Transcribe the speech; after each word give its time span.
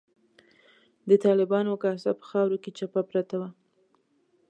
د 1.09 1.11
طالبانو 1.25 1.73
کاسه 1.83 2.09
په 2.19 2.25
خاورو 2.29 2.57
کې 2.63 2.69
چپه 2.77 3.01
پرته 3.09 3.35
وه. 3.41 3.49